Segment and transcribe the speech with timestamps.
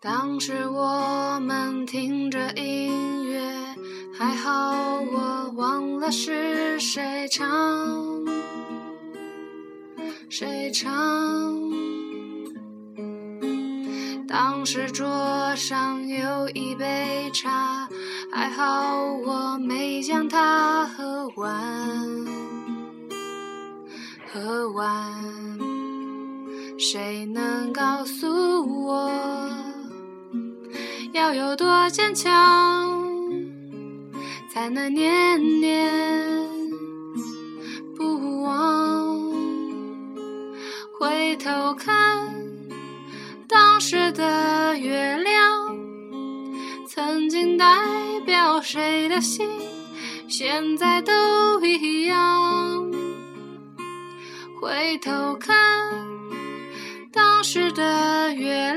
[0.00, 3.40] 当时我们听着音乐，
[4.16, 7.48] 还好我忘了是谁唱，
[10.30, 10.88] 谁唱。
[14.28, 17.88] 当时桌上有一杯茶，
[18.32, 22.24] 还好我没将它喝完，
[24.32, 25.12] 喝完。
[26.78, 29.47] 谁能告诉我？
[31.18, 32.30] 要有多坚强，
[34.54, 35.92] 才能念念
[37.96, 39.18] 不忘？
[41.00, 42.24] 回头看
[43.48, 45.76] 当时的月亮，
[46.86, 47.66] 曾经代
[48.24, 49.50] 表谁的心，
[50.28, 51.12] 现在都
[51.64, 52.92] 一样。
[54.60, 55.56] 回头看
[57.12, 58.67] 当时的月。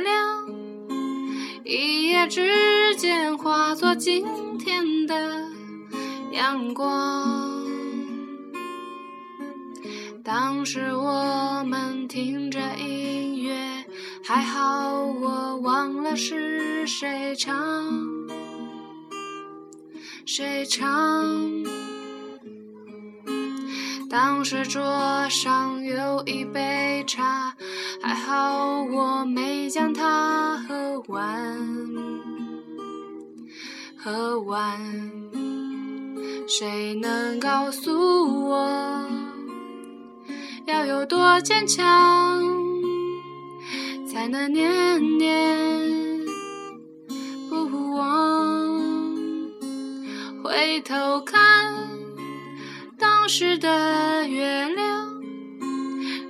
[2.21, 4.23] 夜之间化作今
[4.59, 5.43] 天的
[6.31, 7.65] 阳光。
[10.23, 13.55] 当时我们听着音乐，
[14.23, 17.57] 还好我忘了是谁唱，
[20.23, 20.83] 谁唱。
[24.11, 27.55] 当时桌上有一杯茶，
[28.03, 32.00] 还好我没将它喝完。
[34.03, 34.79] 喝完，
[36.47, 39.07] 谁能告诉我，
[40.65, 42.41] 要有多坚强，
[44.11, 46.19] 才能念念
[47.47, 48.81] 不忘？
[50.43, 51.71] 回头看。
[52.97, 55.21] 当时的月亮，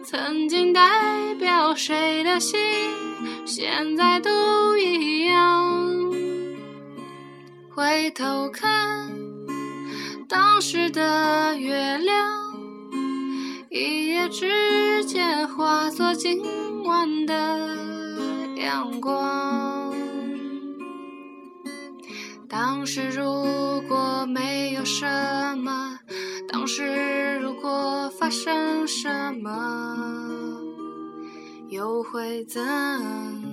[0.03, 2.59] 曾经代表谁的心，
[3.45, 5.30] 现在都一样。
[7.81, 9.09] 回头看
[10.29, 12.53] 当时的月亮，
[13.71, 16.43] 一夜之间化作今
[16.83, 17.75] 晚的
[18.57, 19.95] 阳光。
[22.47, 25.03] 当时如果没有什
[25.57, 25.97] 么。
[26.47, 29.09] 当时如果发生什
[29.41, 30.61] 么，
[31.69, 33.50] 又会怎样？